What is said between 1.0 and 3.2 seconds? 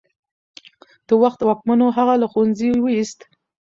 د وخت واکمنو هغه له ښوونځي ویست.